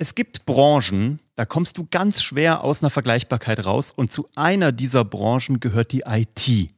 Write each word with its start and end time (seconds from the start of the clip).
Es 0.00 0.14
gibt 0.14 0.46
Branchen, 0.46 1.18
da 1.34 1.44
kommst 1.44 1.76
du 1.76 1.84
ganz 1.90 2.22
schwer 2.22 2.62
aus 2.62 2.84
einer 2.84 2.90
Vergleichbarkeit 2.90 3.66
raus 3.66 3.90
und 3.90 4.12
zu 4.12 4.26
einer 4.36 4.70
dieser 4.70 5.04
Branchen 5.04 5.58
gehört 5.58 5.90
die 5.90 6.04
IT. 6.06 6.70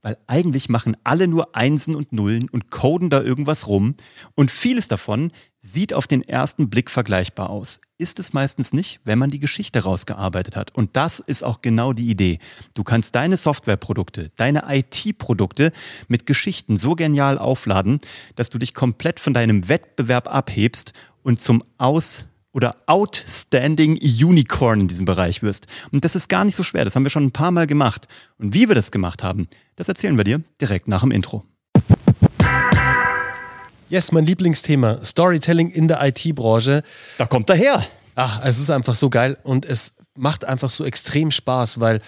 Weil 0.00 0.16
eigentlich 0.26 0.70
machen 0.70 0.96
alle 1.04 1.28
nur 1.28 1.54
Einsen 1.54 1.94
und 1.94 2.14
Nullen 2.14 2.48
und 2.48 2.70
coden 2.70 3.10
da 3.10 3.20
irgendwas 3.20 3.66
rum 3.66 3.96
und 4.34 4.50
vieles 4.50 4.88
davon 4.88 5.30
sieht 5.58 5.92
auf 5.92 6.06
den 6.06 6.22
ersten 6.22 6.70
Blick 6.70 6.90
vergleichbar 6.90 7.50
aus. 7.50 7.82
Ist 7.98 8.18
es 8.18 8.32
meistens 8.32 8.72
nicht, 8.72 8.98
wenn 9.04 9.18
man 9.18 9.30
die 9.30 9.40
Geschichte 9.40 9.80
rausgearbeitet 9.84 10.56
hat. 10.56 10.74
Und 10.74 10.96
das 10.96 11.20
ist 11.20 11.44
auch 11.44 11.60
genau 11.60 11.92
die 11.92 12.08
Idee. 12.08 12.38
Du 12.72 12.82
kannst 12.82 13.14
deine 13.14 13.36
Softwareprodukte, 13.36 14.30
deine 14.36 14.64
IT-Produkte 14.68 15.70
mit 16.08 16.24
Geschichten 16.24 16.78
so 16.78 16.94
genial 16.94 17.36
aufladen, 17.36 18.00
dass 18.36 18.48
du 18.48 18.56
dich 18.56 18.72
komplett 18.72 19.20
von 19.20 19.34
deinem 19.34 19.68
Wettbewerb 19.68 20.32
abhebst 20.32 20.94
und 21.22 21.40
zum 21.40 21.62
Aus 21.76 22.24
oder 22.54 22.76
Outstanding 22.86 23.98
Unicorn 23.98 24.80
in 24.80 24.88
diesem 24.88 25.04
Bereich 25.04 25.42
wirst. 25.42 25.66
Und 25.92 26.04
das 26.04 26.16
ist 26.16 26.28
gar 26.28 26.44
nicht 26.44 26.56
so 26.56 26.62
schwer, 26.62 26.84
das 26.84 26.96
haben 26.96 27.02
wir 27.02 27.10
schon 27.10 27.24
ein 27.24 27.32
paar 27.32 27.50
Mal 27.50 27.66
gemacht. 27.66 28.08
Und 28.38 28.54
wie 28.54 28.68
wir 28.68 28.74
das 28.74 28.90
gemacht 28.90 29.22
haben, 29.22 29.48
das 29.76 29.88
erzählen 29.88 30.16
wir 30.16 30.24
dir 30.24 30.40
direkt 30.60 30.88
nach 30.88 31.02
dem 31.02 31.10
Intro. 31.10 31.44
Yes, 33.90 34.12
mein 34.12 34.24
Lieblingsthema, 34.24 35.04
Storytelling 35.04 35.70
in 35.70 35.88
der 35.88 36.02
IT-Branche. 36.02 36.82
Da 37.18 37.26
kommt 37.26 37.50
er 37.50 37.56
her. 37.56 37.84
Ach, 38.14 38.40
es 38.44 38.58
ist 38.58 38.70
einfach 38.70 38.94
so 38.94 39.10
geil 39.10 39.36
und 39.42 39.66
es 39.66 39.92
macht 40.16 40.44
einfach 40.44 40.70
so 40.70 40.84
extrem 40.84 41.30
Spaß, 41.30 41.80
weil 41.80 42.00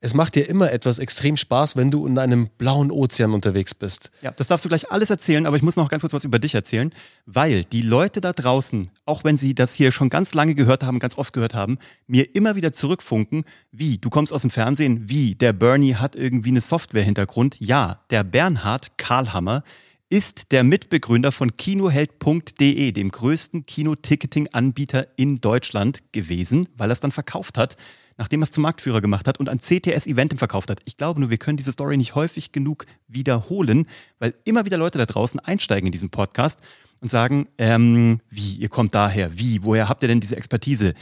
es 0.00 0.14
macht 0.14 0.36
dir 0.36 0.48
immer 0.48 0.70
etwas 0.70 1.00
extrem 1.00 1.36
Spaß, 1.36 1.74
wenn 1.74 1.90
du 1.90 2.06
in 2.06 2.18
einem 2.18 2.48
blauen 2.56 2.92
Ozean 2.92 3.32
unterwegs 3.32 3.74
bist. 3.74 4.10
Ja, 4.22 4.30
das 4.30 4.46
darfst 4.46 4.64
du 4.64 4.68
gleich 4.68 4.92
alles 4.92 5.10
erzählen, 5.10 5.44
aber 5.44 5.56
ich 5.56 5.62
muss 5.62 5.76
noch 5.76 5.88
ganz 5.88 6.02
kurz 6.02 6.12
was 6.12 6.24
über 6.24 6.38
dich 6.38 6.54
erzählen, 6.54 6.92
weil 7.26 7.64
die 7.64 7.82
Leute 7.82 8.20
da 8.20 8.32
draußen, 8.32 8.90
auch 9.06 9.24
wenn 9.24 9.36
sie 9.36 9.54
das 9.54 9.74
hier 9.74 9.90
schon 9.90 10.08
ganz 10.08 10.34
lange 10.34 10.54
gehört 10.54 10.84
haben, 10.84 11.00
ganz 11.00 11.18
oft 11.18 11.32
gehört 11.32 11.54
haben, 11.54 11.78
mir 12.06 12.36
immer 12.36 12.54
wieder 12.54 12.72
zurückfunken, 12.72 13.44
wie, 13.72 13.98
du 13.98 14.08
kommst 14.08 14.32
aus 14.32 14.42
dem 14.42 14.50
Fernsehen, 14.50 15.08
wie, 15.08 15.34
der 15.34 15.52
Bernie 15.52 15.96
hat 15.96 16.14
irgendwie 16.14 16.50
eine 16.50 16.60
Software-Hintergrund. 16.60 17.56
Ja, 17.58 18.00
der 18.10 18.22
Bernhard 18.22 18.98
Karlhammer 18.98 19.64
ist 20.10 20.52
der 20.52 20.62
Mitbegründer 20.62 21.32
von 21.32 21.56
Kinoheld.de, 21.56 22.92
dem 22.92 23.10
größten 23.10 23.66
Kinoticketing-Anbieter 23.66 25.08
in 25.16 25.40
Deutschland 25.40 26.12
gewesen, 26.12 26.68
weil 26.76 26.90
er 26.90 26.92
es 26.92 27.00
dann 27.00 27.12
verkauft 27.12 27.58
hat 27.58 27.76
nachdem 28.18 28.42
er 28.42 28.44
es 28.44 28.50
zum 28.50 28.62
Marktführer 28.62 29.00
gemacht 29.00 29.26
hat 29.26 29.40
und 29.40 29.48
an 29.48 29.60
CTS 29.60 30.06
Eventim 30.06 30.38
verkauft 30.38 30.68
hat. 30.70 30.80
Ich 30.84 30.96
glaube 30.96 31.20
nur, 31.20 31.30
wir 31.30 31.38
können 31.38 31.56
diese 31.56 31.72
Story 31.72 31.96
nicht 31.96 32.14
häufig 32.14 32.52
genug 32.52 32.84
wiederholen, 33.06 33.86
weil 34.18 34.34
immer 34.44 34.66
wieder 34.66 34.76
Leute 34.76 34.98
da 34.98 35.06
draußen 35.06 35.40
einsteigen 35.40 35.86
in 35.86 35.92
diesen 35.92 36.10
Podcast 36.10 36.60
und 37.00 37.08
sagen, 37.08 37.48
ähm, 37.56 38.20
wie, 38.28 38.54
ihr 38.56 38.68
kommt 38.68 38.94
daher, 38.94 39.38
wie, 39.38 39.62
woher 39.62 39.88
habt 39.88 40.02
ihr 40.02 40.08
denn 40.08 40.20
diese 40.20 40.36
Expertise? 40.36 40.94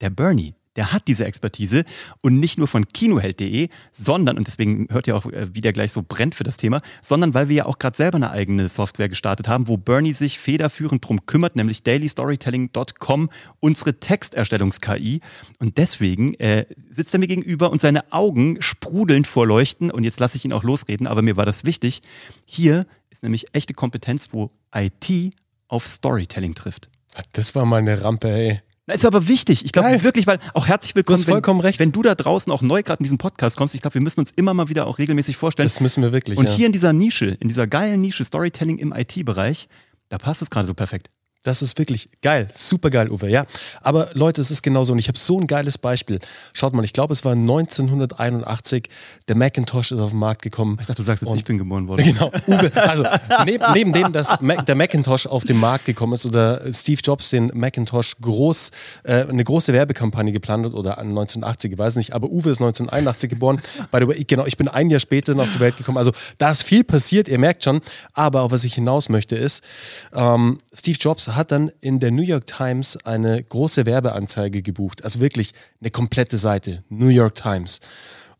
Der 0.00 0.10
Bernie, 0.10 0.54
der 0.76 0.92
hat 0.92 1.06
diese 1.08 1.24
Expertise 1.24 1.84
und 2.22 2.40
nicht 2.40 2.58
nur 2.58 2.66
von 2.66 2.86
kinoheld.de, 2.86 3.68
sondern, 3.92 4.38
und 4.38 4.46
deswegen 4.46 4.88
hört 4.90 5.06
ihr 5.06 5.16
auch, 5.16 5.26
äh, 5.26 5.54
wie 5.54 5.60
der 5.60 5.72
gleich 5.72 5.92
so 5.92 6.02
brennt 6.06 6.34
für 6.34 6.44
das 6.44 6.56
Thema, 6.56 6.80
sondern 7.02 7.34
weil 7.34 7.48
wir 7.48 7.56
ja 7.56 7.66
auch 7.66 7.78
gerade 7.78 7.96
selber 7.96 8.16
eine 8.16 8.30
eigene 8.30 8.68
Software 8.68 9.08
gestartet 9.08 9.48
haben, 9.48 9.68
wo 9.68 9.76
Bernie 9.76 10.12
sich 10.12 10.38
federführend 10.38 11.06
drum 11.06 11.26
kümmert, 11.26 11.56
nämlich 11.56 11.82
dailystorytelling.com, 11.82 13.30
unsere 13.60 14.00
Texterstellungs-KI. 14.00 15.20
Und 15.58 15.78
deswegen 15.78 16.34
äh, 16.34 16.66
sitzt 16.90 17.14
er 17.14 17.20
mir 17.20 17.26
gegenüber 17.28 17.70
und 17.70 17.80
seine 17.80 18.12
Augen 18.12 18.60
sprudelnd 18.60 19.26
vorleuchten. 19.26 19.90
Und 19.90 20.04
jetzt 20.04 20.20
lasse 20.20 20.36
ich 20.36 20.44
ihn 20.44 20.52
auch 20.52 20.64
losreden, 20.64 21.06
aber 21.06 21.22
mir 21.22 21.36
war 21.36 21.46
das 21.46 21.64
wichtig. 21.64 22.02
Hier 22.44 22.86
ist 23.10 23.22
nämlich 23.22 23.54
echte 23.54 23.74
Kompetenz, 23.74 24.30
wo 24.32 24.50
IT 24.74 25.34
auf 25.68 25.86
Storytelling 25.86 26.54
trifft. 26.54 26.88
Das 27.32 27.54
war 27.54 27.66
mal 27.66 27.78
eine 27.78 28.02
Rampe, 28.02 28.28
ey. 28.28 28.60
Na, 28.86 28.94
ist 28.94 29.04
aber 29.04 29.28
wichtig. 29.28 29.64
Ich 29.64 29.70
glaube 29.70 30.02
wirklich, 30.02 30.26
weil 30.26 30.40
auch 30.54 30.66
herzlich 30.66 30.96
willkommen, 30.96 31.16
du 31.16 31.22
hast 31.22 31.28
vollkommen 31.28 31.60
wenn, 31.60 31.66
recht. 31.66 31.78
wenn 31.78 31.92
du 31.92 32.02
da 32.02 32.16
draußen 32.16 32.52
auch 32.52 32.62
neu 32.62 32.82
gerade 32.82 32.98
in 32.98 33.04
diesen 33.04 33.18
Podcast 33.18 33.56
kommst. 33.56 33.76
Ich 33.76 33.80
glaube, 33.80 33.94
wir 33.94 34.00
müssen 34.00 34.18
uns 34.18 34.32
immer 34.32 34.54
mal 34.54 34.68
wieder 34.68 34.88
auch 34.88 34.98
regelmäßig 34.98 35.36
vorstellen. 35.36 35.66
Das 35.66 35.80
müssen 35.80 36.02
wir 36.02 36.10
wirklich. 36.10 36.36
Und 36.36 36.46
ja. 36.46 36.52
hier 36.52 36.66
in 36.66 36.72
dieser 36.72 36.92
Nische, 36.92 37.26
in 37.26 37.46
dieser 37.46 37.68
geilen 37.68 38.00
Nische 38.00 38.24
Storytelling 38.24 38.78
im 38.78 38.92
IT-Bereich, 38.92 39.68
da 40.08 40.18
passt 40.18 40.42
es 40.42 40.50
gerade 40.50 40.66
so 40.66 40.74
perfekt. 40.74 41.10
Das 41.44 41.60
ist 41.60 41.76
wirklich 41.76 42.08
geil, 42.22 42.46
super 42.54 42.88
geil, 42.88 43.10
Uwe. 43.10 43.28
Ja, 43.28 43.46
aber 43.80 44.10
Leute, 44.12 44.40
es 44.40 44.52
ist 44.52 44.62
genauso. 44.62 44.92
Und 44.92 45.00
ich 45.00 45.08
habe 45.08 45.18
so 45.18 45.40
ein 45.40 45.48
geiles 45.48 45.76
Beispiel. 45.76 46.20
Schaut 46.52 46.72
mal, 46.72 46.84
ich 46.84 46.92
glaube, 46.92 47.12
es 47.12 47.24
war 47.24 47.32
1981. 47.32 48.88
Der 49.26 49.34
Macintosh 49.34 49.90
ist 49.90 49.98
auf 49.98 50.10
den 50.10 50.20
Markt 50.20 50.42
gekommen. 50.42 50.78
Ich 50.80 50.86
dachte, 50.86 51.02
du 51.02 51.02
sagst 51.02 51.24
jetzt, 51.24 51.34
ich 51.34 51.44
bin 51.44 51.58
geboren 51.58 51.88
worden. 51.88 52.02
Genau, 52.12 52.30
Uwe. 52.46 52.70
Also 52.76 53.04
neben, 53.44 53.64
neben 53.72 53.92
dem, 53.92 54.12
dass 54.12 54.40
Mac, 54.40 54.66
der 54.66 54.74
Macintosh 54.74 55.26
auf 55.26 55.44
den 55.44 55.58
Markt 55.58 55.86
gekommen 55.86 56.12
ist 56.12 56.26
oder 56.26 56.60
Steve 56.72 57.00
Jobs 57.02 57.30
den 57.30 57.50
Macintosh 57.54 58.16
groß, 58.20 58.70
äh, 59.04 59.24
eine 59.28 59.42
große 59.42 59.72
Werbekampagne 59.72 60.30
geplant 60.30 60.66
hat 60.66 60.74
oder 60.74 60.98
1980, 60.98 61.72
ich 61.72 61.78
weiß 61.78 61.96
nicht. 61.96 62.12
Aber 62.12 62.28
Uwe 62.28 62.50
ist 62.50 62.60
1981 62.60 63.30
geboren. 63.30 63.60
By 63.90 63.98
the 64.00 64.08
way, 64.08 64.24
genau, 64.24 64.46
ich 64.46 64.56
bin 64.56 64.68
ein 64.68 64.90
Jahr 64.90 65.00
später 65.00 65.36
auf 65.36 65.50
die 65.50 65.60
Welt 65.60 65.76
gekommen. 65.76 65.98
Also 65.98 66.12
da 66.38 66.50
ist 66.50 66.62
viel 66.62 66.84
passiert, 66.84 67.26
ihr 67.26 67.38
merkt 67.38 67.64
schon. 67.64 67.80
Aber 68.12 68.42
auf 68.42 68.52
was 68.52 68.62
ich 68.62 68.74
hinaus 68.74 69.08
möchte 69.08 69.34
ist, 69.34 69.64
ähm, 70.12 70.58
Steve 70.72 70.98
Jobs 71.00 71.31
hat 71.36 71.52
dann 71.52 71.70
in 71.80 72.00
der 72.00 72.10
New 72.10 72.22
York 72.22 72.46
Times 72.46 72.96
eine 73.04 73.42
große 73.42 73.86
Werbeanzeige 73.86 74.62
gebucht. 74.62 75.04
Also 75.04 75.20
wirklich 75.20 75.52
eine 75.80 75.90
komplette 75.90 76.38
Seite. 76.38 76.82
New 76.88 77.08
York 77.08 77.34
Times. 77.34 77.80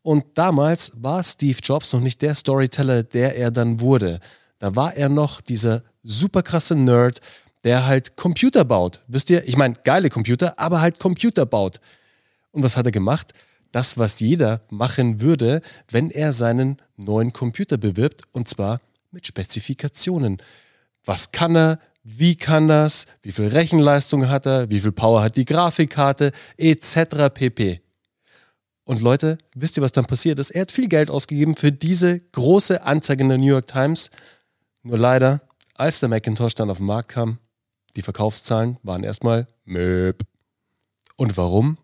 Und 0.02 0.24
damals 0.34 0.92
war 0.96 1.22
Steve 1.22 1.58
Jobs 1.62 1.92
noch 1.92 2.00
nicht 2.00 2.22
der 2.22 2.34
Storyteller, 2.34 3.02
der 3.02 3.36
er 3.36 3.50
dann 3.50 3.80
wurde. 3.80 4.20
Da 4.58 4.74
war 4.74 4.94
er 4.94 5.08
noch 5.08 5.40
dieser 5.40 5.82
super 6.02 6.42
krasse 6.42 6.74
Nerd, 6.74 7.20
der 7.64 7.86
halt 7.86 8.16
Computer 8.16 8.64
baut. 8.64 9.00
Wisst 9.06 9.30
ihr, 9.30 9.46
ich 9.46 9.56
meine, 9.56 9.76
geile 9.84 10.08
Computer, 10.08 10.58
aber 10.58 10.80
halt 10.80 10.98
Computer 10.98 11.46
baut. 11.46 11.80
Und 12.50 12.62
was 12.62 12.76
hat 12.76 12.86
er 12.86 12.92
gemacht? 12.92 13.32
Das, 13.70 13.96
was 13.96 14.20
jeder 14.20 14.60
machen 14.70 15.20
würde, 15.20 15.62
wenn 15.88 16.10
er 16.10 16.32
seinen 16.32 16.82
neuen 16.96 17.32
Computer 17.32 17.78
bewirbt, 17.78 18.24
und 18.32 18.48
zwar 18.48 18.80
mit 19.10 19.26
Spezifikationen. 19.26 20.42
Was 21.04 21.32
kann 21.32 21.56
er? 21.56 21.78
Wie 22.04 22.36
kann 22.36 22.66
das? 22.66 23.06
Wie 23.22 23.32
viel 23.32 23.46
Rechenleistung 23.46 24.28
hat 24.28 24.46
er? 24.46 24.70
Wie 24.70 24.80
viel 24.80 24.92
Power 24.92 25.22
hat 25.22 25.36
die 25.36 25.44
Grafikkarte? 25.44 26.32
Etc. 26.56 26.96
pp. 27.32 27.80
Und 28.84 29.00
Leute, 29.00 29.38
wisst 29.54 29.76
ihr, 29.76 29.82
was 29.82 29.92
dann 29.92 30.06
passiert 30.06 30.38
ist? 30.40 30.50
Er 30.50 30.62
hat 30.62 30.72
viel 30.72 30.88
Geld 30.88 31.10
ausgegeben 31.10 31.54
für 31.56 31.70
diese 31.70 32.18
große 32.18 32.82
Anzeige 32.82 33.22
in 33.22 33.28
der 33.28 33.38
New 33.38 33.46
York 33.46 33.68
Times. 33.68 34.10
Nur 34.82 34.98
leider, 34.98 35.40
als 35.76 36.00
der 36.00 36.08
Macintosh 36.08 36.54
dann 36.54 36.70
auf 36.70 36.78
den 36.78 36.86
Markt 36.86 37.10
kam, 37.10 37.38
die 37.94 38.02
Verkaufszahlen 38.02 38.78
waren 38.82 39.04
erstmal 39.04 39.46
Möb. 39.64 40.22
Und 41.16 41.36
warum? 41.36 41.78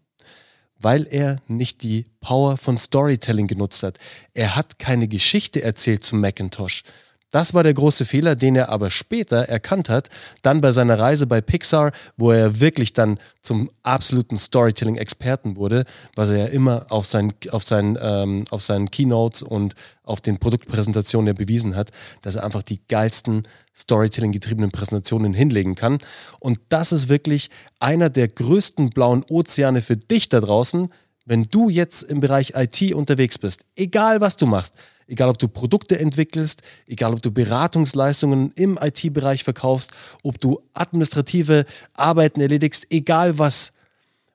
Weil 0.80 1.06
er 1.08 1.36
nicht 1.46 1.82
die 1.82 2.06
Power 2.20 2.56
von 2.56 2.76
Storytelling 2.78 3.46
genutzt 3.46 3.84
hat. 3.84 3.98
Er 4.34 4.56
hat 4.56 4.80
keine 4.80 5.06
Geschichte 5.06 5.62
erzählt 5.62 6.04
zum 6.04 6.20
Macintosh. 6.20 6.82
Das 7.30 7.52
war 7.52 7.62
der 7.62 7.74
große 7.74 8.06
Fehler, 8.06 8.36
den 8.36 8.56
er 8.56 8.70
aber 8.70 8.90
später 8.90 9.36
erkannt 9.36 9.88
hat, 9.88 10.08
dann 10.42 10.60
bei 10.60 10.72
seiner 10.72 10.98
Reise 10.98 11.26
bei 11.26 11.40
Pixar, 11.40 11.92
wo 12.16 12.32
er 12.32 12.60
wirklich 12.60 12.94
dann 12.94 13.18
zum 13.42 13.70
absoluten 13.82 14.38
Storytelling-Experten 14.38 15.56
wurde, 15.56 15.84
was 16.14 16.30
er 16.30 16.38
ja 16.38 16.46
immer 16.46 16.86
auf 16.88 17.06
seinen, 17.06 17.32
auf, 17.50 17.64
seinen, 17.64 17.98
ähm, 18.00 18.44
auf 18.50 18.62
seinen 18.62 18.90
Keynotes 18.90 19.42
und 19.42 19.74
auf 20.04 20.22
den 20.22 20.38
Produktpräsentationen 20.38 21.34
bewiesen 21.34 21.76
hat, 21.76 21.90
dass 22.22 22.36
er 22.36 22.44
einfach 22.44 22.62
die 22.62 22.80
geilsten 22.88 23.46
Storytelling-getriebenen 23.76 24.70
Präsentationen 24.70 25.34
hinlegen 25.34 25.74
kann. 25.74 25.98
Und 26.40 26.58
das 26.70 26.92
ist 26.92 27.08
wirklich 27.10 27.50
einer 27.78 28.08
der 28.08 28.28
größten 28.28 28.90
blauen 28.90 29.24
Ozeane 29.28 29.82
für 29.82 29.96
dich 29.96 30.30
da 30.30 30.40
draußen, 30.40 30.88
wenn 31.28 31.44
du 31.44 31.68
jetzt 31.68 32.02
im 32.02 32.20
Bereich 32.20 32.54
IT 32.56 32.94
unterwegs 32.94 33.38
bist. 33.38 33.64
Egal 33.76 34.20
was 34.20 34.36
du 34.36 34.46
machst 34.46 34.74
egal 35.08 35.30
ob 35.30 35.38
du 35.38 35.48
Produkte 35.48 35.98
entwickelst, 35.98 36.62
egal 36.86 37.14
ob 37.14 37.22
du 37.22 37.32
Beratungsleistungen 37.32 38.52
im 38.54 38.78
IT-Bereich 38.80 39.42
verkaufst, 39.42 39.90
ob 40.22 40.40
du 40.40 40.60
administrative 40.74 41.64
Arbeiten 41.94 42.40
erledigst, 42.40 42.86
egal 42.90 43.38
was, 43.38 43.72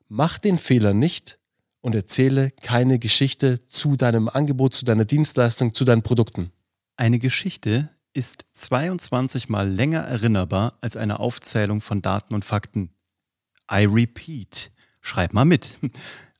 mach 0.08 0.38
den 0.38 0.58
Fehler 0.58 0.92
nicht 0.92 1.38
und 1.80 1.94
erzähle 1.94 2.50
keine 2.62 2.98
Geschichte 2.98 3.66
zu 3.68 3.96
deinem 3.96 4.28
Angebot, 4.28 4.74
zu 4.74 4.84
deiner 4.84 5.04
Dienstleistung, 5.04 5.74
zu 5.74 5.84
deinen 5.84 6.02
Produkten. 6.02 6.50
Eine 6.96 7.18
Geschichte 7.18 7.88
ist 8.12 8.44
22 8.52 9.48
mal 9.48 9.68
länger 9.68 10.00
erinnerbar 10.00 10.78
als 10.80 10.96
eine 10.96 11.20
Aufzählung 11.20 11.80
von 11.80 12.02
Daten 12.02 12.34
und 12.34 12.44
Fakten. 12.44 12.90
I 13.70 13.86
repeat. 13.86 14.70
Schreib 15.00 15.32
mal 15.32 15.44
mit. 15.44 15.78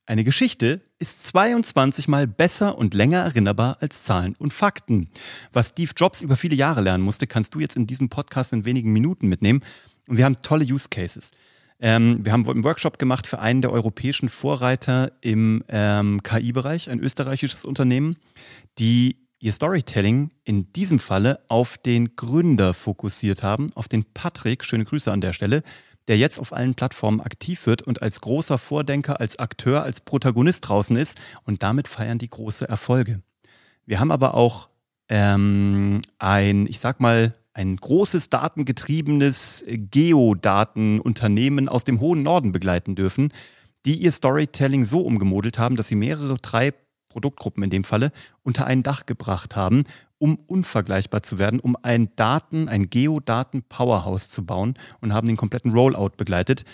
Eine 0.06 0.22
Geschichte 0.22 0.82
ist 0.98 1.24
22 1.28 2.08
mal 2.08 2.26
besser 2.26 2.76
und 2.76 2.92
länger 2.92 3.20
erinnerbar 3.20 3.78
als 3.80 4.04
Zahlen 4.04 4.36
und 4.38 4.52
Fakten. 4.52 5.08
Was 5.54 5.68
Steve 5.68 5.92
Jobs 5.96 6.20
über 6.20 6.36
viele 6.36 6.54
Jahre 6.54 6.82
lernen 6.82 7.02
musste, 7.02 7.26
kannst 7.26 7.54
du 7.54 7.60
jetzt 7.60 7.74
in 7.74 7.86
diesem 7.86 8.10
Podcast 8.10 8.52
in 8.52 8.66
wenigen 8.66 8.92
Minuten 8.92 9.28
mitnehmen. 9.28 9.62
Und 10.06 10.18
wir 10.18 10.26
haben 10.26 10.42
tolle 10.42 10.66
Use 10.66 10.88
Cases. 10.90 11.30
Ähm, 11.80 12.18
wir 12.22 12.32
haben 12.32 12.46
einen 12.46 12.64
Workshop 12.64 12.98
gemacht 12.98 13.26
für 13.26 13.38
einen 13.38 13.62
der 13.62 13.72
europäischen 13.72 14.28
Vorreiter 14.28 15.10
im 15.22 15.64
ähm, 15.68 16.22
KI-Bereich, 16.22 16.90
ein 16.90 17.00
österreichisches 17.00 17.64
Unternehmen, 17.64 18.16
die 18.78 19.16
ihr 19.38 19.52
Storytelling 19.52 20.32
in 20.44 20.70
diesem 20.74 20.98
Falle 20.98 21.40
auf 21.48 21.78
den 21.78 22.14
Gründer 22.14 22.74
fokussiert 22.74 23.42
haben, 23.42 23.70
auf 23.74 23.88
den 23.88 24.04
Patrick, 24.04 24.66
schöne 24.66 24.84
Grüße 24.84 25.10
an 25.10 25.22
der 25.22 25.32
Stelle, 25.32 25.62
der 26.08 26.18
jetzt 26.18 26.38
auf 26.38 26.52
allen 26.52 26.74
Plattformen 26.74 27.20
aktiv 27.20 27.66
wird 27.66 27.82
und 27.82 28.02
als 28.02 28.20
großer 28.20 28.58
Vordenker, 28.58 29.20
als 29.20 29.38
Akteur, 29.38 29.82
als 29.82 30.00
Protagonist 30.00 30.68
draußen 30.68 30.96
ist 30.96 31.18
und 31.44 31.62
damit 31.62 31.88
feiern 31.88 32.18
die 32.18 32.30
große 32.30 32.68
Erfolge. 32.68 33.22
Wir 33.86 34.00
haben 34.00 34.10
aber 34.10 34.34
auch 34.34 34.68
ähm, 35.08 36.00
ein, 36.18 36.66
ich 36.66 36.78
sag 36.78 37.00
mal, 37.00 37.34
ein 37.52 37.76
großes 37.76 38.30
datengetriebenes 38.30 39.64
Geodatenunternehmen 39.68 41.68
aus 41.68 41.84
dem 41.84 42.00
hohen 42.00 42.22
Norden 42.22 42.52
begleiten 42.52 42.96
dürfen, 42.96 43.32
die 43.86 43.96
ihr 43.96 44.12
Storytelling 44.12 44.84
so 44.84 45.00
umgemodelt 45.00 45.58
haben, 45.58 45.76
dass 45.76 45.88
sie 45.88 45.94
mehrere, 45.94 46.36
drei 46.40 46.72
Produktgruppen 47.14 47.62
in 47.62 47.70
dem 47.70 47.84
Falle 47.84 48.10
unter 48.42 48.66
ein 48.66 48.82
Dach 48.82 49.06
gebracht 49.06 49.54
haben, 49.54 49.84
um 50.18 50.34
unvergleichbar 50.34 51.22
zu 51.22 51.38
werden, 51.38 51.60
um 51.60 51.76
ein 51.82 52.14
Daten, 52.16 52.68
ein 52.68 52.90
Geodaten-Powerhouse 52.90 54.30
zu 54.30 54.44
bauen 54.44 54.74
und 55.00 55.14
haben 55.14 55.28
den 55.28 55.36
kompletten 55.36 55.72
Rollout 55.72 56.16
begleitet. 56.16 56.64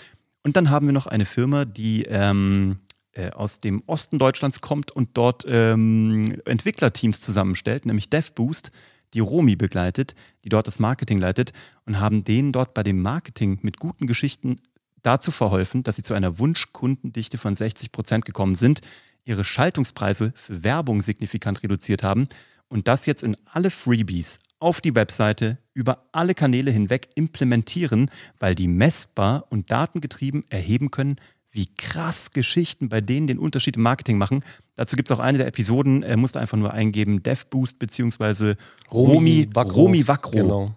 Und 0.43 0.57
dann 0.57 0.71
haben 0.71 0.87
wir 0.87 0.93
noch 0.93 1.05
eine 1.05 1.25
Firma, 1.25 1.65
die 1.65 2.03
ähm, 2.03 2.79
äh, 3.13 3.29
aus 3.29 3.59
dem 3.59 3.83
Osten 3.85 4.17
Deutschlands 4.17 4.61
kommt 4.61 4.91
und 4.91 5.09
dort 5.13 5.45
ähm, 5.47 6.41
Entwicklerteams 6.45 7.21
zusammenstellt, 7.21 7.85
nämlich 7.85 8.09
DevBoost, 8.09 8.71
die 9.13 9.19
Romi 9.19 9.55
begleitet, 9.55 10.15
die 10.43 10.49
dort 10.49 10.65
das 10.65 10.79
Marketing 10.79 11.19
leitet 11.19 11.53
und 11.85 11.99
haben 11.99 12.23
denen 12.23 12.51
dort 12.51 12.73
bei 12.73 12.81
dem 12.81 12.99
Marketing 12.99 13.59
mit 13.61 13.77
guten 13.77 14.07
Geschichten 14.07 14.59
dazu 15.03 15.29
verholfen, 15.29 15.83
dass 15.83 15.97
sie 15.97 16.03
zu 16.03 16.15
einer 16.15 16.39
Wunschkundendichte 16.39 17.37
von 17.37 17.55
60 17.55 17.91
Prozent 17.91 18.25
gekommen 18.25 18.55
sind, 18.55 18.81
ihre 19.23 19.43
Schaltungspreise 19.43 20.33
für 20.35 20.63
Werbung 20.63 21.01
signifikant 21.01 21.63
reduziert 21.63 22.03
haben 22.03 22.27
und 22.67 22.87
das 22.87 23.05
jetzt 23.05 23.23
in 23.23 23.37
alle 23.45 23.69
Freebies 23.69 24.39
auf 24.59 24.79
die 24.79 24.95
Webseite 24.95 25.57
über 25.73 26.05
alle 26.11 26.35
Kanäle 26.35 26.71
hinweg 26.71 27.09
implementieren, 27.15 28.09
weil 28.39 28.55
die 28.55 28.67
messbar 28.67 29.45
und 29.49 29.71
datengetrieben 29.71 30.45
erheben 30.49 30.91
können, 30.91 31.15
wie 31.49 31.67
krass 31.75 32.31
Geschichten 32.31 32.87
bei 32.87 33.01
denen 33.01 33.27
den 33.27 33.39
Unterschied 33.39 33.75
im 33.75 33.81
Marketing 33.81 34.17
machen. 34.17 34.43
Dazu 34.75 34.95
gibt 34.95 35.09
es 35.09 35.15
auch 35.15 35.19
eine 35.21 35.37
der 35.37 35.47
Episoden, 35.47 36.03
er 36.03 36.15
musste 36.15 36.39
einfach 36.39 36.57
nur 36.57 36.73
eingeben, 36.73 37.23
DevBoost 37.23 37.77
bzw. 37.79 38.55
Romi, 38.91 39.49
Romi 39.55 40.07
Wakro. 40.07 40.31
Genau. 40.31 40.75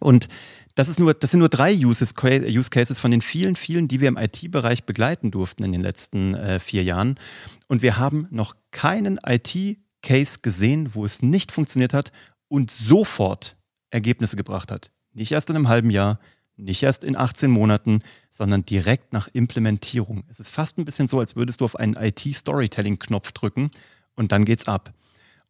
Und 0.00 0.28
das, 0.76 0.88
ist 0.88 1.00
nur, 1.00 1.14
das 1.14 1.32
sind 1.32 1.40
nur 1.40 1.48
drei 1.48 1.74
Use, 1.74 2.04
Cases 2.14 3.00
von 3.00 3.10
den 3.10 3.22
vielen, 3.22 3.56
vielen, 3.56 3.88
die 3.88 4.00
wir 4.00 4.08
im 4.08 4.18
IT-Bereich 4.18 4.84
begleiten 4.84 5.30
durften 5.30 5.64
in 5.64 5.72
den 5.72 5.80
letzten 5.80 6.34
äh, 6.34 6.60
vier 6.60 6.84
Jahren. 6.84 7.18
Und 7.66 7.82
wir 7.82 7.96
haben 7.96 8.28
noch 8.30 8.54
keinen 8.70 9.18
IT-Case 9.24 10.40
gesehen, 10.42 10.94
wo 10.94 11.04
es 11.04 11.22
nicht 11.22 11.50
funktioniert 11.50 11.94
hat 11.94 12.12
und 12.48 12.70
sofort 12.70 13.56
Ergebnisse 13.90 14.36
gebracht 14.36 14.70
hat. 14.70 14.90
Nicht 15.14 15.32
erst 15.32 15.48
in 15.48 15.56
einem 15.56 15.68
halben 15.68 15.90
Jahr, 15.90 16.20
nicht 16.56 16.82
erst 16.82 17.04
in 17.04 17.16
18 17.16 17.50
Monaten, 17.50 18.02
sondern 18.30 18.66
direkt 18.66 19.14
nach 19.14 19.28
Implementierung. 19.32 20.24
Es 20.28 20.40
ist 20.40 20.50
fast 20.50 20.76
ein 20.78 20.84
bisschen 20.84 21.08
so, 21.08 21.18
als 21.18 21.36
würdest 21.36 21.62
du 21.62 21.64
auf 21.64 21.76
einen 21.76 21.94
IT-Storytelling-Knopf 21.94 23.32
drücken 23.32 23.70
und 24.14 24.30
dann 24.30 24.44
geht's 24.44 24.68
ab. 24.68 24.92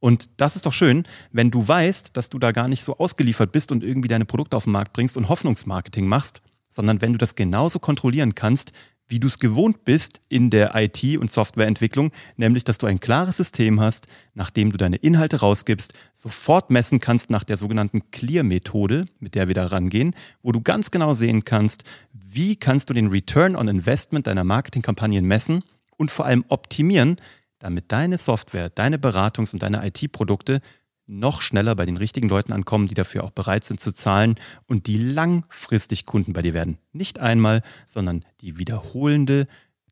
Und 0.07 0.31
das 0.37 0.55
ist 0.55 0.67
doch 0.67 0.73
schön, 0.73 1.03
wenn 1.33 1.51
du 1.51 1.67
weißt, 1.67 2.17
dass 2.17 2.31
du 2.31 2.39
da 2.39 2.53
gar 2.53 2.69
nicht 2.69 2.85
so 2.85 2.97
ausgeliefert 2.97 3.51
bist 3.51 3.73
und 3.73 3.83
irgendwie 3.83 4.07
deine 4.07 4.25
Produkte 4.25 4.57
auf 4.57 4.63
den 4.63 4.73
Markt 4.73 4.93
bringst 4.93 5.17
und 5.17 5.29
Hoffnungsmarketing 5.29 6.07
machst, 6.07 6.43
sondern 6.69 7.01
wenn 7.01 7.11
du 7.11 7.19
das 7.19 7.35
genauso 7.35 7.81
kontrollieren 7.81 8.37
kannst, 8.37 8.71
wie 9.09 9.19
du 9.19 9.27
es 9.27 9.41
gewohnt 9.41 9.85
bist 9.85 10.21
in 10.29 10.51
der 10.51 10.77
IT- 10.77 11.19
und 11.19 11.29
Softwareentwicklung, 11.29 12.13
nämlich 12.37 12.63
dass 12.63 12.79
du 12.79 12.87
ein 12.87 13.01
klares 13.01 13.39
System 13.39 13.81
hast, 13.81 14.07
nachdem 14.33 14.71
du 14.71 14.77
deine 14.77 14.95
Inhalte 14.95 15.41
rausgibst, 15.41 15.93
sofort 16.15 16.71
messen 16.71 17.01
kannst 17.01 17.29
nach 17.29 17.43
der 17.43 17.57
sogenannten 17.57 18.09
Clear-Methode, 18.13 19.07
mit 19.19 19.35
der 19.35 19.49
wir 19.49 19.57
da 19.57 19.67
rangehen, 19.67 20.15
wo 20.41 20.53
du 20.53 20.61
ganz 20.61 20.93
genau 20.93 21.15
sehen 21.15 21.43
kannst, 21.43 21.83
wie 22.13 22.55
kannst 22.55 22.91
du 22.91 22.95
den 22.95 23.09
Return 23.09 23.57
on 23.57 23.67
Investment 23.67 24.29
deiner 24.29 24.45
Marketingkampagnen 24.45 25.25
messen 25.25 25.65
und 25.97 26.13
vor 26.13 26.27
allem 26.27 26.45
optimieren, 26.49 27.17
damit 27.59 27.93
deine 27.93 28.19
Software, 28.19 28.71
deine 28.71 28.99
Beratungs- 28.99 29.53
und 29.53 29.63
deine 29.63 29.87
IT-Produkte 29.87 30.61
noch 31.07 31.41
schneller 31.41 31.75
bei 31.75 31.87
den 31.87 31.97
richtigen 31.97 32.29
Leuten 32.29 32.53
ankommen, 32.53 32.87
die 32.87 32.95
dafür 32.95 33.25
auch 33.25 33.31
bereit 33.31 33.65
sind 33.65 33.81
zu 33.81 33.93
zahlen 33.93 34.37
und 34.67 34.87
die 34.87 34.99
langfristig 34.99 36.05
Kunden 36.05 36.33
bei 36.33 36.43
dir 36.43 36.53
werden. 36.53 36.79
Nicht 36.93 37.19
einmal, 37.21 37.63
sondern 37.87 38.25
die 38.41 38.59
wiederholende, 38.59 39.47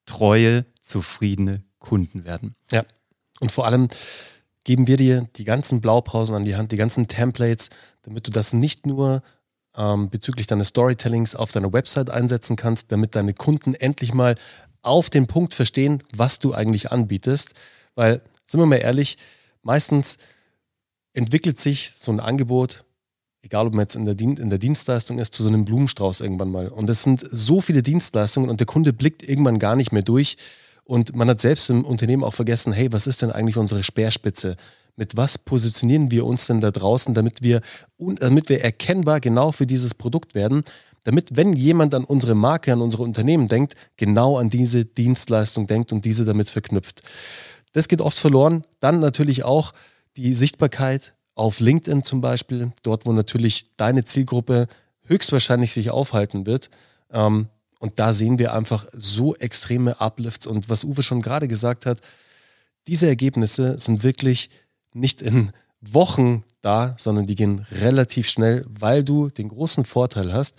treue, 0.06 0.66
zufriedene 0.82 1.62
Kunden 1.78 2.24
werden. 2.24 2.56
Ja, 2.72 2.84
und 3.40 3.52
vor 3.52 3.66
allem 3.66 3.88
geben 4.64 4.86
wir 4.86 4.96
dir 4.96 5.28
die 5.36 5.44
ganzen 5.44 5.80
Blaupausen 5.80 6.34
an 6.34 6.44
die 6.44 6.56
Hand, 6.56 6.72
die 6.72 6.76
ganzen 6.76 7.06
Templates, 7.06 7.70
damit 8.02 8.26
du 8.26 8.30
das 8.30 8.52
nicht 8.52 8.86
nur 8.86 9.22
ähm, 9.76 10.10
bezüglich 10.10 10.46
deines 10.46 10.68
Storytellings 10.68 11.34
auf 11.34 11.52
deiner 11.52 11.72
Website 11.72 12.10
einsetzen 12.10 12.56
kannst, 12.56 12.90
damit 12.90 13.14
deine 13.14 13.34
Kunden 13.34 13.74
endlich 13.74 14.14
mal 14.14 14.34
auf 14.86 15.10
den 15.10 15.26
Punkt 15.26 15.54
verstehen, 15.54 16.02
was 16.14 16.38
du 16.38 16.54
eigentlich 16.54 16.92
anbietest. 16.92 17.50
Weil, 17.94 18.20
sind 18.46 18.60
wir 18.60 18.66
mal 18.66 18.76
ehrlich, 18.76 19.16
meistens 19.62 20.18
entwickelt 21.12 21.58
sich 21.58 21.92
so 21.96 22.12
ein 22.12 22.20
Angebot, 22.20 22.84
egal 23.42 23.66
ob 23.66 23.74
man 23.74 23.84
jetzt 23.84 23.96
in 23.96 24.04
der, 24.04 24.14
Dien 24.14 24.36
in 24.36 24.50
der 24.50 24.58
Dienstleistung 24.58 25.18
ist, 25.18 25.34
zu 25.34 25.42
so 25.42 25.48
einem 25.48 25.64
Blumenstrauß 25.64 26.20
irgendwann 26.20 26.50
mal. 26.50 26.68
Und 26.68 26.88
es 26.90 27.02
sind 27.02 27.24
so 27.30 27.60
viele 27.60 27.82
Dienstleistungen 27.82 28.50
und 28.50 28.60
der 28.60 28.66
Kunde 28.66 28.92
blickt 28.92 29.26
irgendwann 29.26 29.58
gar 29.58 29.76
nicht 29.76 29.92
mehr 29.92 30.02
durch. 30.02 30.36
Und 30.84 31.16
man 31.16 31.28
hat 31.28 31.40
selbst 31.40 31.70
im 31.70 31.84
Unternehmen 31.84 32.24
auch 32.24 32.34
vergessen, 32.34 32.72
hey, 32.72 32.92
was 32.92 33.06
ist 33.06 33.22
denn 33.22 33.32
eigentlich 33.32 33.56
unsere 33.56 33.82
Speerspitze? 33.82 34.56
Mit 34.96 35.16
was 35.16 35.38
positionieren 35.38 36.10
wir 36.10 36.24
uns 36.26 36.46
denn 36.46 36.60
da 36.60 36.70
draußen, 36.70 37.14
damit 37.14 37.42
wir, 37.42 37.60
damit 37.98 38.48
wir 38.48 38.62
erkennbar 38.62 39.20
genau 39.20 39.50
für 39.50 39.66
dieses 39.66 39.94
Produkt 39.94 40.34
werden? 40.34 40.62
Damit, 41.04 41.36
wenn 41.36 41.52
jemand 41.52 41.94
an 41.94 42.04
unsere 42.04 42.34
Marke, 42.34 42.72
an 42.72 42.80
unsere 42.80 43.02
Unternehmen 43.02 43.48
denkt, 43.48 43.74
genau 43.96 44.38
an 44.38 44.50
diese 44.50 44.84
Dienstleistung 44.84 45.66
denkt 45.66 45.92
und 45.92 46.04
diese 46.04 46.24
damit 46.24 46.50
verknüpft. 46.50 47.02
Das 47.72 47.88
geht 47.88 48.00
oft 48.00 48.18
verloren. 48.18 48.64
Dann 48.80 49.00
natürlich 49.00 49.44
auch 49.44 49.72
die 50.16 50.32
Sichtbarkeit 50.32 51.14
auf 51.34 51.60
LinkedIn 51.60 52.04
zum 52.04 52.20
Beispiel, 52.20 52.72
dort 52.82 53.06
wo 53.06 53.12
natürlich 53.12 53.76
deine 53.76 54.04
Zielgruppe 54.04 54.66
höchstwahrscheinlich 55.06 55.72
sich 55.72 55.90
aufhalten 55.90 56.46
wird. 56.46 56.70
Ähm, 57.10 57.48
und 57.80 57.98
da 57.98 58.12
sehen 58.12 58.38
wir 58.38 58.54
einfach 58.54 58.86
so 58.92 59.34
extreme 59.34 60.00
Uplifts. 60.00 60.46
Und 60.46 60.70
was 60.70 60.84
Uwe 60.84 61.02
schon 61.02 61.20
gerade 61.20 61.48
gesagt 61.48 61.84
hat, 61.84 62.00
diese 62.86 63.06
Ergebnisse 63.06 63.78
sind 63.78 64.02
wirklich 64.02 64.48
nicht 64.94 65.20
in 65.20 65.50
Wochen 65.80 66.44
da, 66.62 66.94
sondern 66.98 67.26
die 67.26 67.34
gehen 67.34 67.66
relativ 67.70 68.28
schnell, 68.28 68.64
weil 68.68 69.04
du 69.04 69.28
den 69.28 69.48
großen 69.48 69.84
Vorteil 69.84 70.32
hast, 70.32 70.54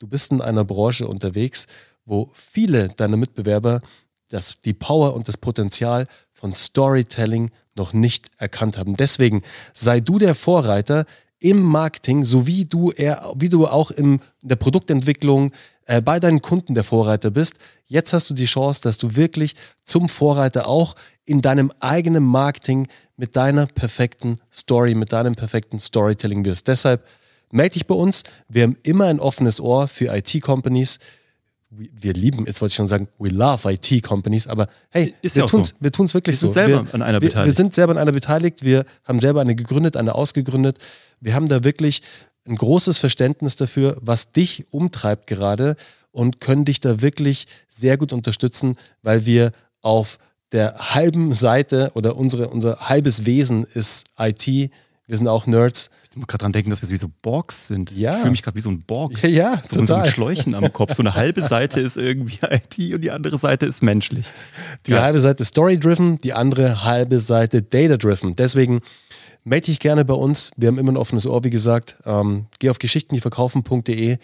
du 0.00 0.08
bist 0.08 0.32
in 0.32 0.40
einer 0.40 0.64
Branche 0.64 1.06
unterwegs, 1.06 1.66
wo 2.04 2.30
viele 2.32 2.88
deiner 2.88 3.16
Mitbewerber 3.16 3.80
das, 4.28 4.56
die 4.64 4.72
Power 4.72 5.14
und 5.14 5.28
das 5.28 5.36
Potenzial 5.36 6.06
von 6.32 6.54
Storytelling 6.54 7.50
noch 7.76 7.92
nicht 7.92 8.26
erkannt 8.38 8.78
haben. 8.78 8.96
Deswegen 8.96 9.42
sei 9.74 10.00
du 10.00 10.18
der 10.18 10.34
Vorreiter 10.34 11.04
im 11.38 11.62
Marketing, 11.62 12.24
so 12.24 12.46
wie 12.46 12.64
du, 12.64 12.90
er, 12.90 13.32
wie 13.36 13.48
du 13.48 13.66
auch 13.66 13.90
in 13.90 14.20
der 14.42 14.56
Produktentwicklung 14.56 15.52
äh, 15.86 16.00
bei 16.00 16.20
deinen 16.20 16.42
Kunden 16.42 16.74
der 16.74 16.84
Vorreiter 16.84 17.30
bist. 17.30 17.54
Jetzt 17.86 18.12
hast 18.12 18.28
du 18.30 18.34
die 18.34 18.44
Chance, 18.44 18.80
dass 18.82 18.98
du 18.98 19.16
wirklich 19.16 19.54
zum 19.84 20.08
Vorreiter 20.08 20.66
auch 20.66 20.96
in 21.24 21.40
deinem 21.40 21.72
eigenen 21.80 22.24
Marketing 22.24 22.88
mit 23.16 23.36
deiner 23.36 23.66
perfekten 23.66 24.38
Story, 24.52 24.94
mit 24.94 25.12
deinem 25.12 25.34
perfekten 25.34 25.78
Storytelling 25.78 26.44
wirst. 26.44 26.68
Deshalb 26.68 27.06
melde 27.50 27.74
dich 27.74 27.86
bei 27.86 27.94
uns. 27.94 28.24
Wir 28.48 28.64
haben 28.64 28.76
immer 28.82 29.06
ein 29.06 29.20
offenes 29.20 29.60
Ohr 29.60 29.88
für 29.88 30.06
IT-Companies 30.14 30.98
wir 31.70 32.12
lieben, 32.14 32.46
jetzt 32.46 32.60
wollte 32.60 32.72
ich 32.72 32.76
schon 32.76 32.88
sagen, 32.88 33.08
we 33.18 33.28
love 33.28 33.70
IT-Companies, 33.70 34.48
aber 34.48 34.68
hey, 34.90 35.14
Ist 35.22 35.36
wir 35.36 35.44
ja 35.44 35.46
tun 35.46 35.60
es 35.60 35.68
so. 35.68 35.74
wir 35.78 35.92
tun's 35.92 36.14
wirklich 36.14 36.34
wir 36.34 36.38
sind 36.38 36.48
so. 36.48 36.54
selber 36.54 36.84
wir, 36.84 36.94
an 36.94 37.02
einer 37.02 37.20
wir, 37.22 37.28
beteiligt. 37.28 37.52
Wir 37.52 37.56
sind 37.56 37.74
selber 37.74 37.92
an 37.92 37.98
einer 37.98 38.12
beteiligt, 38.12 38.64
wir 38.64 38.84
haben 39.04 39.20
selber 39.20 39.40
eine 39.40 39.54
gegründet, 39.54 39.96
eine 39.96 40.14
ausgegründet. 40.14 40.78
Wir 41.20 41.34
haben 41.34 41.48
da 41.48 41.62
wirklich 41.62 42.02
ein 42.46 42.56
großes 42.56 42.98
Verständnis 42.98 43.54
dafür, 43.54 43.96
was 44.00 44.32
dich 44.32 44.66
umtreibt 44.72 45.28
gerade 45.28 45.76
und 46.10 46.40
können 46.40 46.64
dich 46.64 46.80
da 46.80 47.02
wirklich 47.02 47.46
sehr 47.68 47.96
gut 47.96 48.12
unterstützen, 48.12 48.76
weil 49.02 49.26
wir 49.26 49.52
auf 49.80 50.18
der 50.50 50.94
halben 50.94 51.34
Seite 51.34 51.92
oder 51.94 52.16
unsere, 52.16 52.48
unser 52.48 52.88
halbes 52.88 53.26
Wesen 53.26 53.64
ist 53.74 54.06
IT. 54.18 54.46
Wir 54.46 55.16
sind 55.16 55.28
auch 55.28 55.46
Nerds 55.46 55.90
ich 56.10 56.16
muss 56.16 56.26
gerade 56.26 56.42
dran 56.42 56.52
denken, 56.52 56.70
dass 56.70 56.82
wir 56.82 56.88
wie 56.88 56.96
so 56.96 57.08
Borgs 57.22 57.68
sind. 57.68 57.92
Ja. 57.92 58.14
Ich 58.14 58.18
fühle 58.18 58.30
mich 58.32 58.42
gerade 58.42 58.56
wie 58.56 58.60
so 58.60 58.70
ein 58.70 58.82
Borg. 58.82 59.22
Ja, 59.22 59.28
ja 59.28 59.62
so, 59.64 59.80
total. 59.80 59.86
So 59.86 59.96
mit 59.98 60.08
Schläuchen 60.08 60.54
am 60.56 60.72
Kopf. 60.72 60.94
So 60.94 61.02
eine 61.02 61.14
halbe 61.14 61.40
Seite 61.40 61.80
ist 61.80 61.96
irgendwie 61.96 62.38
IT 62.50 62.94
und 62.94 63.02
die 63.02 63.12
andere 63.12 63.38
Seite 63.38 63.66
ist 63.66 63.80
menschlich. 63.80 64.26
Die 64.86 64.92
ja. 64.92 65.02
halbe 65.02 65.20
Seite 65.20 65.42
ist 65.42 65.50
Story-driven, 65.50 66.20
die 66.20 66.32
andere 66.32 66.82
halbe 66.82 67.20
Seite 67.20 67.62
Data-driven. 67.62 68.34
Deswegen 68.34 68.80
melde 69.44 69.66
dich 69.66 69.78
gerne 69.78 70.04
bei 70.04 70.14
uns. 70.14 70.50
Wir 70.56 70.68
haben 70.68 70.78
immer 70.78 70.90
ein 70.90 70.96
offenes 70.96 71.26
Ohr, 71.26 71.44
wie 71.44 71.50
gesagt. 71.50 71.96
Ähm, 72.04 72.46
geh 72.58 72.70
auf 72.70 72.80
geschichtendieverkaufen.de, 72.80 74.18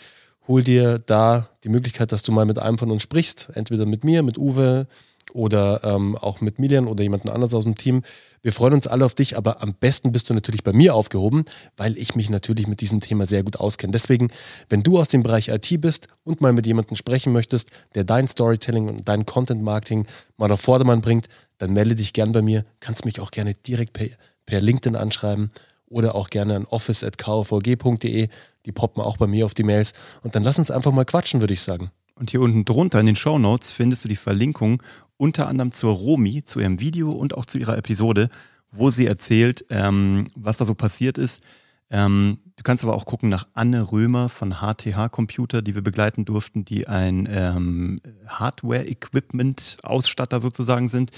hol 0.49 0.63
dir 0.65 0.99
da 0.99 1.51
die 1.63 1.69
Möglichkeit, 1.69 2.11
dass 2.11 2.23
du 2.23 2.33
mal 2.33 2.47
mit 2.47 2.59
einem 2.59 2.79
von 2.79 2.91
uns 2.91 3.03
sprichst. 3.03 3.51
Entweder 3.55 3.87
mit 3.87 4.03
mir, 4.03 4.25
mit 4.25 4.39
Uwe 4.39 4.89
oder 5.37 5.83
ähm, 5.85 6.17
auch 6.17 6.41
mit 6.41 6.59
Milian 6.59 6.89
oder 6.89 7.03
jemandem 7.03 7.33
anders 7.33 7.53
aus 7.53 7.65
dem 7.65 7.75
Team. 7.75 8.03
Wir 8.41 8.53
freuen 8.53 8.73
uns 8.73 8.87
alle 8.87 9.05
auf 9.05 9.15
dich, 9.15 9.37
aber 9.37 9.63
am 9.63 9.75
besten 9.75 10.11
bist 10.11 10.31
du 10.31 10.35
natürlich 10.35 10.65
bei 10.65 10.73
mir 10.73 10.95
aufgehoben, 10.95 11.45
weil 11.77 11.99
ich 11.99 12.17
mich 12.17 12.31
natürlich 12.31 12.67
mit 12.67 12.81
diesem 12.81 13.01
Thema 13.01 13.27
sehr 13.27 13.43
gut 13.43 13.57
auskenne. 13.57 13.93
Deswegen, 13.93 14.31
wenn 14.71 14.83
du 14.83 14.99
aus 14.99 15.09
dem 15.09 15.23
Bereich 15.23 15.49
IT 15.49 15.81
bist 15.81 16.09
und 16.25 16.41
mal 16.41 16.55
mit 16.55 16.67
jemandem 16.67 16.97
sprechen 16.97 17.35
möchtest, 17.35 17.71
der 17.95 18.05
dein 18.05 18.29
Storytelling 18.29 18.89
und 18.89 19.09
dein 19.09 19.27
Content 19.27 19.63
Marketing 19.63 20.07
mal 20.39 20.51
auf 20.51 20.63
Vordermann 20.63 21.03
bringt, 21.03 21.29
dann 21.59 21.75
melde 21.75 21.95
dich 21.95 22.15
gern 22.15 22.33
bei 22.33 22.41
mir. 22.41 22.65
Kannst 22.81 23.05
mich 23.05 23.21
auch 23.21 23.31
gerne 23.31 23.53
direkt 23.53 23.93
per, 23.93 24.09
per 24.47 24.63
LinkedIn 24.63 24.97
anschreiben 24.97 25.51
oder 25.87 26.15
auch 26.15 26.31
gerne 26.31 26.57
an 26.57 26.65
office.kvg.de. 26.65 28.29
Die 28.65 28.73
poppen 28.73 29.03
auch 29.03 29.19
bei 29.19 29.27
mir 29.27 29.45
auf 29.45 29.55
die 29.55 29.65
Mails. 29.65 29.93
Und 30.23 30.35
dann 30.35 30.43
lass 30.43 30.59
uns 30.59 30.71
einfach 30.71 30.93
mal 30.93 31.05
quatschen, 31.05 31.43
würde 31.43 31.53
ich 31.53 31.61
sagen. 31.61 31.91
Und 32.19 32.31
hier 32.31 32.41
unten 32.41 32.65
drunter 32.65 32.99
in 32.99 33.07
den 33.07 33.17
Show 33.17 33.39
Notes 33.39 33.71
findest 33.71 34.05
du 34.05 34.09
die 34.09 34.17
Verlinkung 34.17 34.83
unter 35.19 35.49
anderem 35.49 35.73
zur 35.73 35.95
Romi, 35.95 36.45
zu 36.45 36.61
ihrem 36.61 36.81
Video 36.81 37.11
und 37.11 37.35
auch 37.35 37.47
zu 37.47 37.59
ihrer 37.59 37.77
Episode, 37.77 38.31
wo 38.71 38.91
sie 38.91 39.07
erzählt, 39.07 39.65
ähm, 39.71 40.29
was 40.35 40.57
da 40.57 40.65
so 40.65 40.75
passiert 40.75 41.19
ist. 41.19 41.43
Ähm, 41.89 42.39
du 42.57 42.65
kannst 42.65 42.85
aber 42.85 42.95
auch 42.95 43.05
gucken 43.05 43.29
nach 43.29 43.47
Anne 43.53 43.93
Römer 43.93 44.29
von 44.29 44.55
HTH 44.55 45.09
Computer, 45.11 45.63
die 45.63 45.75
wir 45.75 45.83
begleiten 45.83 46.25
durften, 46.25 46.65
die 46.65 46.89
ein 46.89 47.29
ähm, 47.31 48.01
Hardware-Equipment-Ausstatter 48.27 50.41
sozusagen 50.41 50.89
sind. 50.89 51.13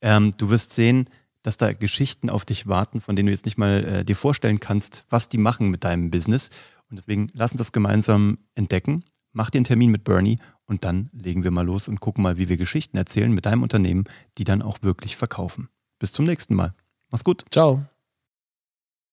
Ähm, 0.00 0.32
du 0.38 0.50
wirst 0.50 0.72
sehen, 0.72 1.10
dass 1.42 1.56
da 1.56 1.72
Geschichten 1.72 2.30
auf 2.30 2.44
dich 2.44 2.68
warten, 2.68 3.00
von 3.00 3.16
denen 3.16 3.26
du 3.26 3.32
jetzt 3.32 3.44
nicht 3.44 3.58
mal 3.58 3.84
äh, 3.84 4.04
dir 4.04 4.16
vorstellen 4.16 4.60
kannst, 4.60 5.04
was 5.10 5.28
die 5.28 5.38
machen 5.38 5.68
mit 5.68 5.84
deinem 5.84 6.10
Business. 6.10 6.50
Und 6.90 6.96
deswegen 6.96 7.28
lass 7.34 7.52
uns 7.52 7.58
das 7.58 7.72
gemeinsam 7.72 8.38
entdecken. 8.54 9.04
Mach 9.38 9.50
dir 9.50 9.58
einen 9.58 9.66
Termin 9.66 9.92
mit 9.92 10.02
Bernie 10.02 10.36
und 10.66 10.82
dann 10.82 11.10
legen 11.12 11.44
wir 11.44 11.52
mal 11.52 11.64
los 11.64 11.86
und 11.86 12.00
gucken 12.00 12.24
mal, 12.24 12.38
wie 12.38 12.48
wir 12.48 12.56
Geschichten 12.56 12.96
erzählen 12.96 13.32
mit 13.32 13.46
deinem 13.46 13.62
Unternehmen, 13.62 14.02
die 14.36 14.42
dann 14.42 14.62
auch 14.62 14.78
wirklich 14.82 15.16
verkaufen. 15.16 15.68
Bis 16.00 16.12
zum 16.12 16.24
nächsten 16.24 16.56
Mal. 16.56 16.74
Mach's 17.08 17.22
gut. 17.22 17.44
Ciao. 17.52 17.86